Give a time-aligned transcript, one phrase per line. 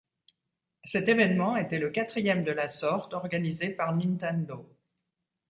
[0.83, 4.67] Cet événement était le quatrième de la sorte organisé par Nintendo.